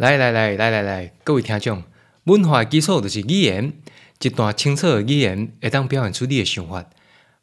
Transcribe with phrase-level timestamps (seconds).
[0.00, 1.82] 来来来来来来，各位听众，
[2.24, 3.74] 文化基础就是语言，
[4.22, 6.86] 一段清楚的语言会当表现出你的想法。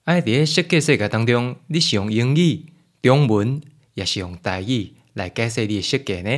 [0.05, 2.65] 哎，伫设计世界当中，你是用英语、
[3.03, 3.61] 中文，
[3.93, 6.31] 也是用台语来解释你的设计呢？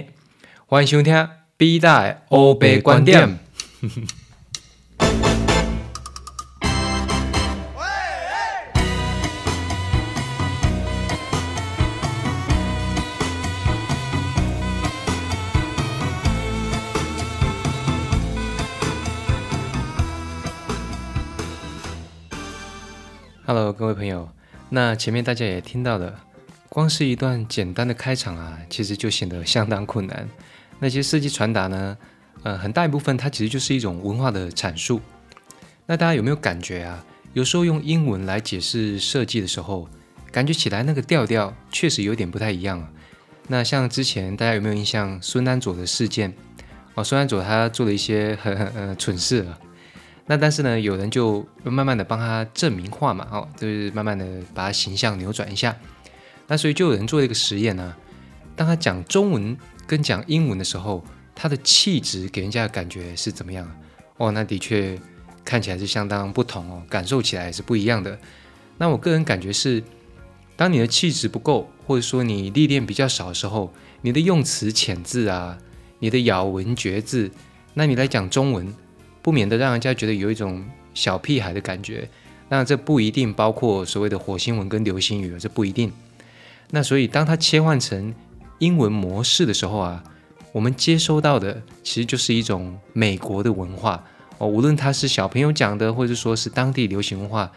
[0.65, 3.39] 欢迎收听北大的欧白观点。
[23.51, 24.29] Hello，各位朋友，
[24.69, 26.23] 那前面大家也听到了，
[26.69, 30.29] 光是一段简单的开场啊，其实就显得相当困难。
[30.77, 31.97] 那些设计传达呢，
[32.43, 35.01] 呃，很大一部分它其实就是一种文化的阐述。
[35.87, 37.03] 那大家有没有感觉啊？
[37.33, 39.89] 有时候用英文来解释设计的时候，
[40.31, 42.91] 感觉起来那个调调确实有点不太一样啊。
[43.47, 46.31] 那像之前大家有没有印象孙安佐的事件？
[46.93, 49.57] 哦，孙安佐他做了一些很呃蠢事了。
[50.31, 55.75] 那但是呢，有人就慢慢的帮他证明化嘛，哦，就是慢慢的把他形象扭转一下。
[56.45, 57.95] 那所以就有人做了一个实验呢，
[58.55, 63.67] 当他讲中文跟讲英文的时候，他的气质给人家的感觉是怎么样？
[64.17, 64.99] 哦，那的确
[65.43, 68.19] 看起来是相当不同哦，感受起来也是不一样的。
[68.77, 69.83] 那我个人感觉是，
[70.55, 75.57] 当你的气质不够，或者说你历练比较少的时候，你的用词遣字啊，
[75.97, 77.31] 你的咬文嚼字，
[77.73, 78.71] 那你来讲中文。
[79.29, 82.09] 不免的让人家觉得有一种小屁孩的感觉，
[82.49, 85.91] 那这不一定包括所谓的火星文跟流星雨，这不一定。
[86.71, 88.11] 那所以当它切换成
[88.57, 90.03] 英文模式的时候啊，
[90.51, 94.03] 我们接收到的其实就是一种美国的文化
[94.39, 97.51] 哦，无论它是小朋友讲的，或者说是当地流行文化，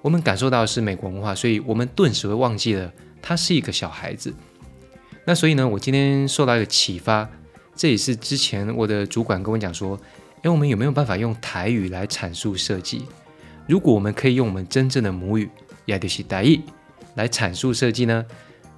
[0.00, 4.32] 我们感受到的是美国文化，所以我们顿时会忘记了他是一个小孩子。
[5.26, 7.28] 那所以呢，我今天受到一个启发，
[7.76, 10.00] 这也是之前我的主管跟我讲说。
[10.42, 13.06] 哎，我们有没有办法用台语来阐述设计？
[13.68, 15.48] 如果我们可以用我们真正的母语，
[15.84, 16.60] 也就是台语
[17.14, 18.26] 来阐述设计呢？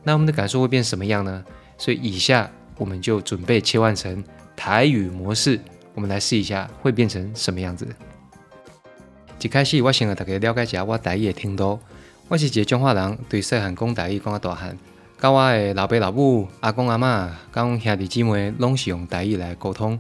[0.03, 1.43] 那我们的感受会变什么样呢？
[1.79, 4.23] 所以以下我们就准备切换成
[4.55, 5.59] 台语模式，
[5.95, 7.89] 我们来试一下会变成什么样子。
[9.41, 11.81] 一开始我先和大家了解一下我台语的听度。
[12.29, 14.77] 我是一个中华人，对细汉讲台语讲到大汉，
[15.19, 19.99] 跟我的老爸老母、阿公阿嬷、跟兄弟姊妹拢是用台语来沟通。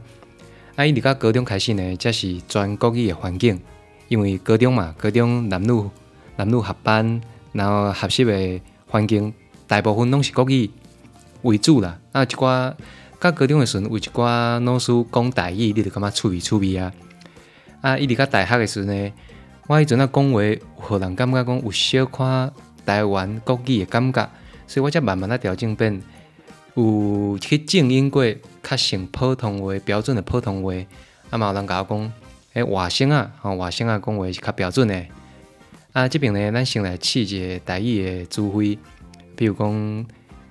[0.77, 0.85] 啊！
[0.85, 3.61] 伊伫到高中开始呢，才是全国语的环境，
[4.09, 5.91] 因为高中嘛，高中男女
[6.37, 7.21] 男女合班，
[7.53, 9.33] 然后合适的环境，
[9.69, 10.69] 大部分拢是国语
[11.43, 11.99] 为主啦。
[12.11, 12.75] 啊，一寡
[13.21, 16.93] 到高中的时阵，有一寡老师讲台语，你就感觉趣味趣味啊。
[17.81, 19.13] 啊，伊伫到大学的时阵呢，
[19.69, 20.41] 我迄阵啊讲话，
[20.75, 22.53] 互人感觉讲有小可
[22.85, 24.29] 台湾国语的感觉，
[24.67, 26.03] 所以我才慢慢啊调整变。
[26.75, 28.25] 有去正音过，
[28.65, 30.73] 较像普通话标准的普通话，
[31.31, 32.13] 啊嘛有人甲我讲，
[32.55, 35.05] 诶，外省啊，吼外省啊讲话是较标准的。
[35.93, 38.79] 啊，这边呢，咱先来试一个台语的词汇，
[39.37, 40.07] 比如讲，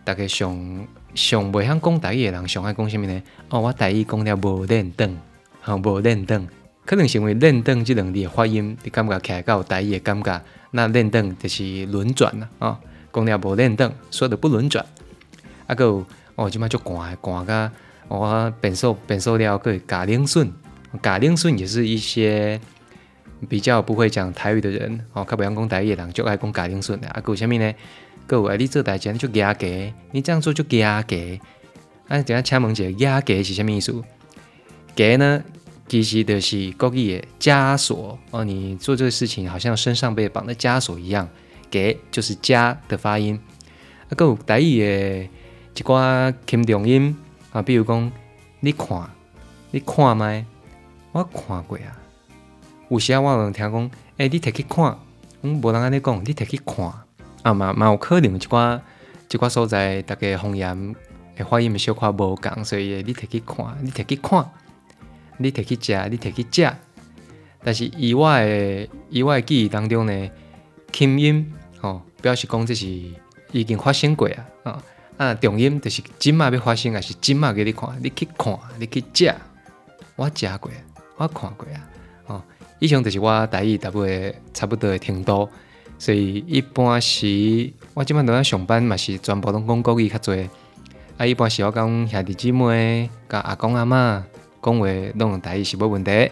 [0.06, 3.24] 大家上上袂晓讲台语的人，上爱讲啥物呢？
[3.50, 5.18] 哦，我台语讲了无练凳，
[5.62, 6.48] 吼无练凳，
[6.86, 10.42] 可能是因为练凳这两字的发音，你感觉起来较有台语的感觉。
[10.72, 12.78] 那练凳就是轮转啦，哦，
[13.12, 14.86] 讲了无练凳，说的不轮转。
[15.68, 17.72] 啊个哦，即摆就寒寒甲
[18.08, 20.52] 我变数变数了，个假冷顺，
[21.02, 22.60] 假冷顺也是一些
[23.50, 27.08] 比较不会讲台语的人哦，较不晓讲台语的人就爱讲假冷顺的。
[27.10, 27.74] 啊个有啥物呢？
[28.28, 29.68] 个有你做代志就假假，
[30.12, 31.18] 你这样做就假假。
[32.08, 34.04] 啊，等下请问一下，假假是啥物意思？
[34.96, 35.44] 假呢，
[35.88, 38.44] 其实就是国语的枷锁哦。
[38.44, 41.28] 你做这个事情，好像身上被绑的枷锁一样。
[41.72, 41.80] 假
[42.12, 43.40] 就是枷的发音。
[44.10, 45.30] 啊个有台语的。
[45.76, 47.18] 一寡轻重音
[47.54, 48.12] 啊，比如讲，
[48.62, 49.10] 你看，
[49.70, 50.44] 你看麦，
[51.12, 52.02] 我看过啊。
[52.90, 54.98] 有时啊，我有听讲，诶，你摕去看，
[55.44, 56.92] 嗯，无人安尼讲，你摕去看
[57.44, 58.82] 啊嘛，嘛有可能一寡
[59.30, 60.96] 一寡所在，大家方言
[61.36, 64.50] 诶发音小可无共，所以你摕去看，你摕去看，
[65.38, 66.76] 你摕去食，你摕去食。
[67.64, 70.30] 但是以外诶，以外记忆当中呢，
[70.92, 72.88] 轻音吼，表示讲这是
[73.52, 74.84] 已经发生过啊，啊。
[75.18, 79.34] 啊，重音就是今嘛要发生，还是今嘛给你看，你去看，你去食，
[80.16, 80.72] 我食过，
[81.18, 81.90] 我看过啊。
[82.26, 82.44] 哦，
[82.80, 85.48] 以上就是我台语大部分差不多的程度，
[86.00, 90.48] 所以一般时我即摆都在上班嘛，是全部拢讲国语较侪。
[91.18, 94.24] 啊，一般时我讲兄弟姊妹、甲阿公阿嬷
[94.64, 96.32] 讲话，拢用台语是无问题。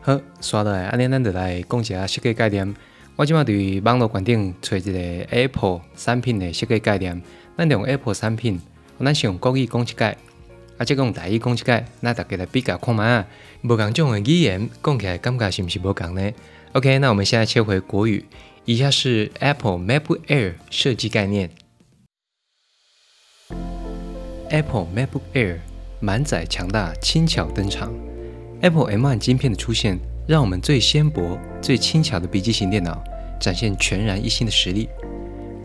[0.00, 2.74] 好，刷落来，安尼咱就来讲一下设计概念。
[3.16, 4.98] 我即摆伫网络观顶找一个
[5.30, 7.20] Apple 产品的设计概念。
[7.58, 8.60] 咱用 Apple 产品，
[9.00, 10.16] 咱是用国语讲一解，
[10.76, 13.26] 啊，这讲台语讲一解，那大家来比较看嘛，
[13.64, 16.30] 无同种的语言讲起来感觉是不是无同呢
[16.74, 18.24] ？OK，那我们现在切回国语，
[18.64, 21.50] 以下是 Apple MacBook Air 设计概念。
[24.50, 25.56] Apple MacBook Air
[25.98, 27.92] 满载强大，轻巧登场。
[28.60, 33.02] Apple M1 晶片的出现，让我们最纤薄、最轻巧的笔记型电脑
[33.40, 34.88] 展现全然一新的实力。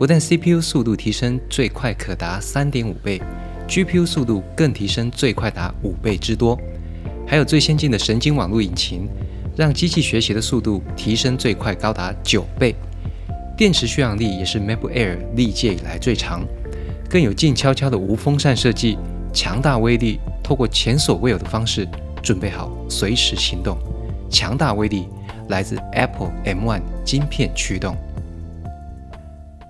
[0.04, 3.22] 不但 CPU 速度提升最快可达三点五倍
[3.70, 6.60] ，GPU 速度更提升最快达五倍之多，
[7.26, 9.08] 还有最先进的神经网络引擎，
[9.56, 12.76] 让机器学习的速度提升最快高达九倍。
[13.56, 16.46] 电池续航力也是 MacBook Air 历届以来最长。
[17.10, 18.98] 更有静悄悄的无风扇设计，
[19.32, 21.88] 强大威力，透过前所未有的方式
[22.22, 23.78] 准备好随时行动。
[24.30, 25.08] 强大威力
[25.48, 27.96] 来自 Apple M1 晶片驱动。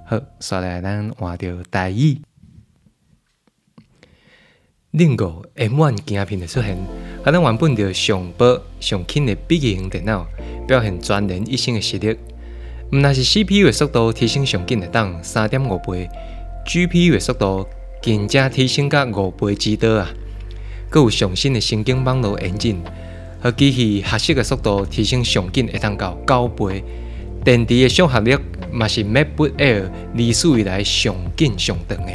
[0.06, 2.22] 好，刷来咱换掉第一。
[4.92, 6.78] 另外 M1 镜片的出现，
[7.24, 10.28] 和咱原本着上薄上轻的笔记型电脑
[10.68, 12.18] 表现全人一新的实力。
[12.92, 16.10] 毋但是 CPU 的速度提升上紧的档三点五倍。
[16.68, 17.68] GPU 的速度
[18.02, 20.10] 更加提升到五倍之多啊！
[20.92, 22.84] 佮有上新的神经网络引擎，
[23.42, 26.84] 和机器学习的速度提升上紧，会当到九倍。
[27.44, 28.38] 电池的续航力
[28.72, 32.12] 嘛是 MacBook Air 历史以来上紧上长的。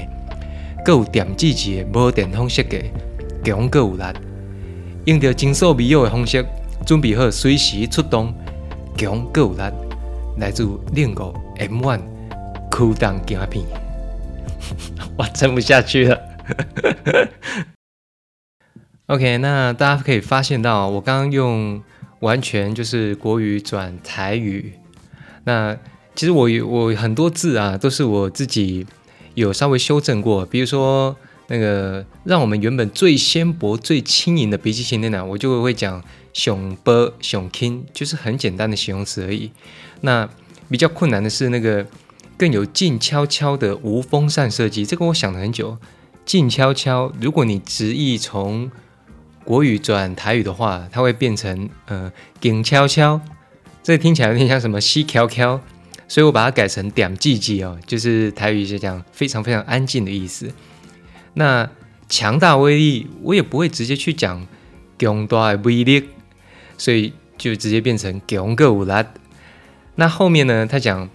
[0.84, 2.90] 佮有电子级的无电风设计，
[3.44, 4.02] 强佮有力，
[5.04, 6.42] 用着精速美优的方式，
[6.86, 8.32] 准备好随时出动，
[8.96, 9.62] 强佮有力，
[10.38, 11.24] 来自另个
[11.58, 12.00] M1
[12.70, 13.66] 酷动镜片。
[15.18, 16.18] 我撑不下去了。
[19.08, 21.82] OK，那大家可以发现到，我刚刚用
[22.20, 24.72] 完全就是国语转台语。
[25.44, 25.76] 那
[26.14, 28.86] 其实我我很多字啊，都是我自己
[29.34, 30.44] 有稍微修正过。
[30.46, 31.16] 比如说
[31.48, 36.02] 那个让我们原本最纤薄、最轻盈的笔记型电脑，我就会讲
[36.32, 39.50] “熊波熊轻”，就是很简单的形容词而已。
[40.02, 40.28] 那
[40.70, 41.86] 比较困难的是那个。
[42.38, 45.76] 更有静悄悄的无风扇设计，这个我想了很久。
[46.24, 48.70] 静悄悄，如果你直译从
[49.42, 53.20] 国语转台语的话，它会变成呃静悄悄，
[53.88, 55.60] 这听起来有点像什么西 qq”，，
[56.06, 60.52] 所以我把它改成点寂寂哦，就是台语是讲非常非常安静的意思。
[61.32, 61.66] 那
[62.06, 64.46] 强大威力，我也不会直接去讲
[64.98, 66.04] 强大的威力，
[66.76, 68.92] 所以就直接变成强个无力。
[69.94, 71.08] 那后面呢，他讲。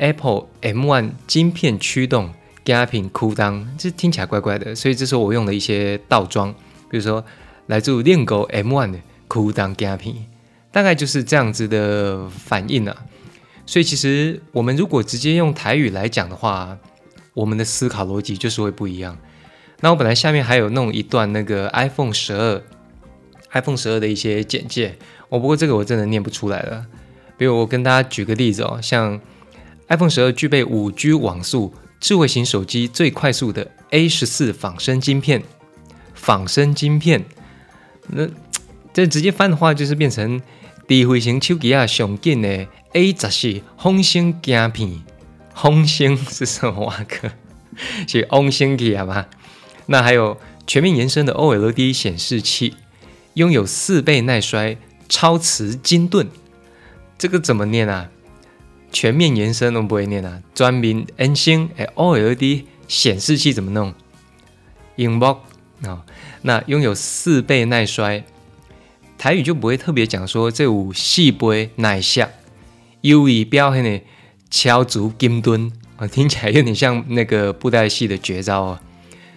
[0.00, 2.32] Apple M1 晶片驱动
[2.64, 6.54] Gaping Cooldown，这听起来怪怪的，所以这是我用的一些倒装，
[6.88, 7.24] 比如说
[7.66, 10.14] 来自练狗 M1 的 Cooldown Gaping，
[10.70, 13.04] 大概就是这样子的反应啊。
[13.66, 16.78] 所以其实我们如果直接用台语来讲的话，
[17.34, 19.18] 我们的思考逻辑就是会不一样。
[19.80, 22.62] 那我本来下面还有弄一段那个 iPhone 十二
[23.52, 24.96] iPhone 十二的一些简介，
[25.28, 26.86] 我不过这个我真的念不出来了。
[27.36, 29.20] 比如我跟大家举个例子哦，像。
[29.90, 35.42] iPhone 十二具备五 G 网速，智慧型手机最快速的 A 十四仿生晶片。
[36.12, 37.24] 仿生晶片，
[38.08, 38.28] 那
[38.98, 40.42] 这直接翻的话就是变成
[40.88, 45.04] 智慧型手机啊上紧的 A 十四风星镜片。
[45.54, 47.06] 风星是什么啊？
[47.08, 47.30] 哥，
[48.08, 49.26] 是风星机啊吗？
[49.86, 50.36] 那还有
[50.66, 52.74] 全面延伸的 OLED 显示器，
[53.34, 54.76] 拥有四倍耐摔，
[55.08, 56.28] 超磁晶盾。
[57.16, 58.10] 这个怎么念啊？
[58.90, 60.42] 全面延伸都不会念啊！
[60.56, 63.94] 专门 N 星哎，OLED 显示器怎么弄？
[64.96, 65.24] 荧幕
[65.86, 66.04] 啊，
[66.42, 68.24] 那拥有四倍耐摔，
[69.18, 72.30] 台语就不会特别讲说这五四倍耐摔，
[73.00, 74.00] 优以表现的
[74.48, 78.80] 敲足金墩啊，听起来有点像那个布袋戏的绝招啊。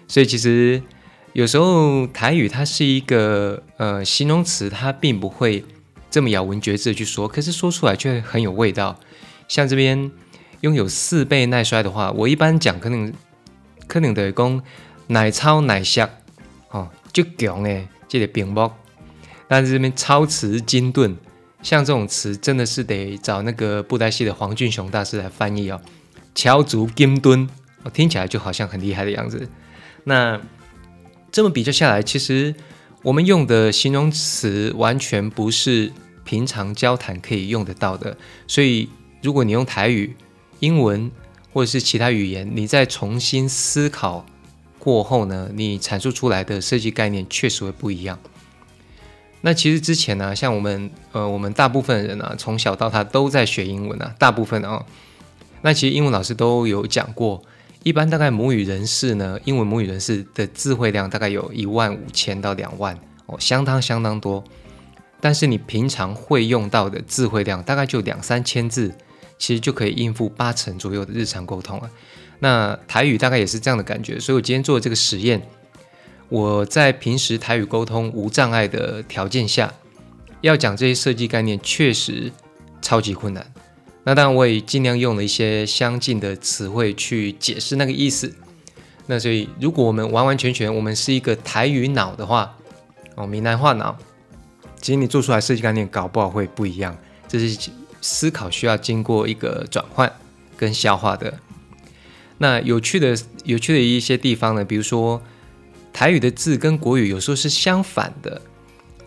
[0.07, 0.79] 所以其实
[1.33, 5.65] 有时候台语它是一个呃形容词，它并不会
[6.11, 8.99] 这么咬文嚼字的去说，可是说出来却很有味道。
[9.47, 10.11] 像这边
[10.59, 13.11] 拥有四倍耐摔的话，我一般讲可能
[13.87, 14.61] 可能得讲
[15.07, 16.07] 奶超奶香
[16.69, 18.71] 哦，就强诶，这个屏幕。
[19.51, 21.13] 但是这边超磁金盾，
[21.61, 25.81] 像这种词真的是得找那个布袋戏的黄俊雄大师来翻译哦。
[26.33, 27.49] 敲足金盾，
[27.83, 29.49] 我听起来就好像很厉害的样子。
[30.05, 30.39] 那
[31.33, 32.55] 这么比较下来，其实
[33.03, 35.91] 我们用的形容词完全不是
[36.23, 38.15] 平常交谈可以用得到的，
[38.47, 38.87] 所以。
[39.23, 40.15] 如果你用台语、
[40.61, 41.11] 英文
[41.53, 44.25] 或者是其他语言，你再重新思考
[44.79, 48.17] 过后呢，你阐述出来的设计概念确实会不一样。
[49.41, 54.85] 那其实之前呢，像我们呃，我们大部分人呢，从小到大都在学英文啊，大部分啊，
[55.63, 57.41] 那其实英文老师都有讲过，
[57.83, 64.43] 一般大概母语人士呢，英文母语人士的智慧量大概有一万五千到两万哦，相当相当多。
[65.19, 68.93] 但是你平常会用到的智慧量大概就两三千字，
[69.37, 71.89] 其实就可以应付八成左右的日常沟通了。
[72.39, 75.41] 那台语大概也是这样的感觉，所以我今天做的这个实验，
[76.31, 79.73] 我在平时台语沟通无障碍的条件下，
[80.39, 82.31] 要讲这些设计概念，确实
[82.81, 83.45] 超级困难。
[84.05, 88.33] 那当然我也尽量用了一些相近的词汇去解释那个意思。
[89.07, 92.55] 那所以如果我们完完全全我们是一个台语脑的话，
[93.15, 93.97] 哦，闽南话脑。
[94.79, 96.97] 其实你做出来设计概念搞不好会不一样，
[97.27, 97.69] 这是
[98.01, 100.09] 思考需要经过一个转换
[100.55, 101.37] 跟消化的。
[102.37, 105.21] 那有趣的、有趣的一些地方呢，比如说
[105.93, 108.41] 台语的字跟国语有时候是相反的。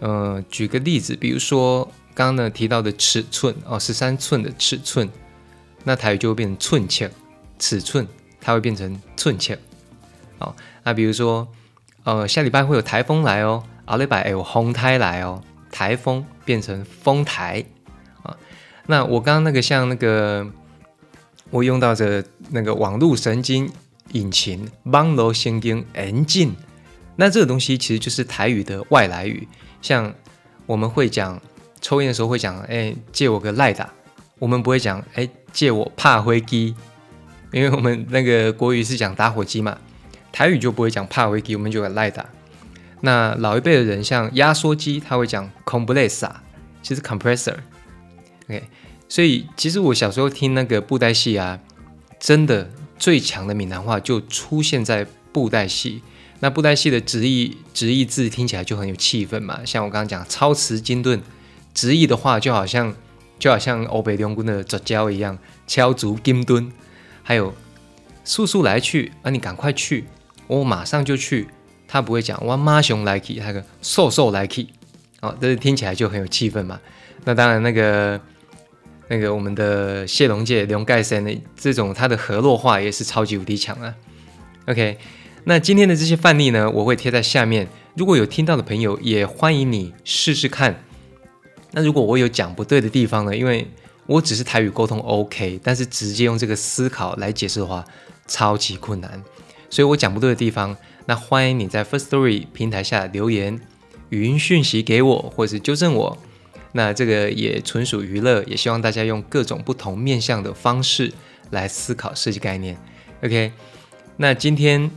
[0.01, 5.09] 呃，举个例子，比如说刚刚呢提到的尺寸哦，十三寸的尺寸，
[5.85, 7.11] 那台语就会变成寸切，
[7.59, 8.07] 尺寸
[8.41, 9.59] 它会变成寸切。
[10.39, 11.49] 哦，那比如说
[12.03, 15.43] 呃下礼拜会有台风来哦，阿礼拜有红台来哦。
[15.71, 17.65] 台风变成风台
[18.23, 18.37] 啊，
[18.87, 20.49] 那我刚刚那个像那个，
[21.51, 23.69] 我用到的那个网络神经
[24.13, 26.53] 引擎网络神经 engine，
[27.17, 29.47] 那这个东西其实就是台语的外来语。
[29.81, 30.15] 像
[30.67, 31.41] 我们会讲
[31.81, 33.93] 抽烟的时候会讲，哎，借我个赖打，
[34.39, 36.75] 我们不会讲，哎，借我怕灰机，
[37.53, 39.79] 因为我们那个国语是讲打火机嘛，
[40.33, 42.27] 台语就不会讲怕灰机，我们就赖打。
[43.03, 46.33] 那老一辈的人，像压缩机，他会讲 compressor，
[46.83, 48.65] 其实 compressor，OK。
[49.07, 51.61] 所以其实我小时候听那个布袋戏啊，
[52.19, 56.03] 真的最强的闽南话就出现在布袋戏。
[56.45, 61.23] 那布袋戏的直译直译字听起来就很有气氛嘛，像我刚刚讲超词金盾，
[61.73, 62.95] 直译的话就好像
[63.39, 66.71] 就好像欧北龙宫的左交一样，敲足金盾，
[67.23, 67.55] 还有
[68.27, 70.05] 速速来去啊，你赶快去，
[70.47, 71.49] 我马上就去。
[71.89, 74.69] 他不会讲哇妈熊来 key，那个瘦瘦来 key，
[75.23, 76.79] 哦，这是听起来就很有气氛嘛。
[77.25, 78.21] 那当然，那个
[79.09, 83.95] 那个我们的谢龙介龙盖森的这种他的河洛话也是超级无敌强啊。
[84.67, 84.99] OK，
[85.47, 87.69] 那今天的这些范例呢，我会贴在下面。
[87.95, 90.83] 如果有听到的朋友，也欢迎你试试看。
[91.73, 93.69] 那如果我有讲不对的地方呢，因为
[94.07, 97.85] 我只是台语沟通 OK，但是直接用这个思考来解释的话，
[98.27, 99.23] 超级困难。
[99.69, 100.75] 所以我讲不对的地方。
[101.07, 103.61] 那欢迎你在 First Story 平台下留言，
[104.09, 106.17] 语音讯息给我，或者是纠正我。
[106.73, 111.13] 那这个也纯属娱乐，也希望大家用各种不同面向的方式
[111.51, 112.79] 来思考设计概念。
[113.23, 113.53] OK，
[114.17, 114.91] 那今天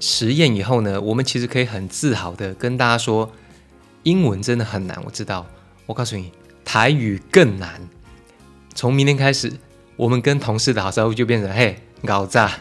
[0.00, 3.32] 实验以后呢，我们其实可以很自豪的跟大家说，
[4.04, 5.00] 英文真的很难。
[5.04, 5.46] 我知道，
[5.86, 6.32] 我告诉你，
[6.64, 7.80] 台语更难。
[8.74, 9.52] 从明天开始，
[9.96, 12.52] 我们跟同事的好招呼就变成嘿搞炸。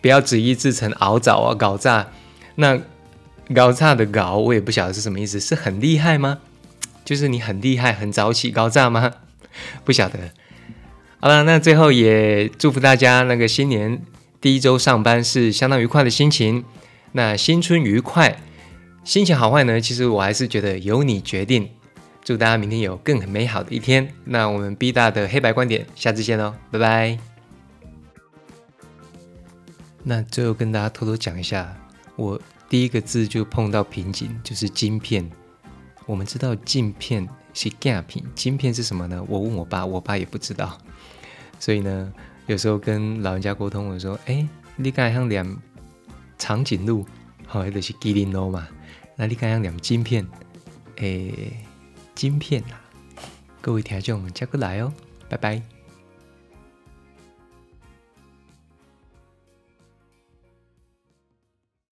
[0.00, 2.08] 不要旨意制成熬早啊，搞炸。
[2.54, 2.80] 那
[3.54, 6.38] 搞炸的搞，我也不晓得是什么意思，是很厉害吗？
[7.04, 9.12] 就是你很厉害，很早起搞炸吗？
[9.84, 10.18] 不晓得。
[11.20, 14.00] 好了，那最后也祝福大家那个新年
[14.40, 16.64] 第一周上班是相当愉快的心情。
[17.12, 18.38] 那新春愉快，
[19.04, 19.80] 心情好坏呢？
[19.80, 21.70] 其实我还是觉得由你决定。
[22.22, 24.12] 祝大家明天有更美好的一天。
[24.24, 27.18] 那我们 B 大的黑白观点，下次见喽，拜拜。
[30.02, 31.76] 那最后跟大家偷偷讲一下，
[32.16, 35.30] 我第一个字就碰到瓶颈，就是晶片。
[36.04, 39.24] 我们知道镜片是镜片，晶片是什么呢？
[39.28, 40.76] 我问我爸，我爸也不知道。
[41.58, 42.12] 所以呢，
[42.46, 45.56] 有时候跟老人家沟通，我说：“哎，你敢像两
[46.38, 47.04] 长颈鹿，
[47.46, 48.66] 好，或者是麒麟鹿嘛？
[49.16, 50.26] 那你敢像两晶片？
[50.96, 51.52] 诶，
[52.14, 52.80] 晶片啊！
[53.60, 54.92] 各位听众，加过来哦，
[55.28, 55.60] 拜拜。”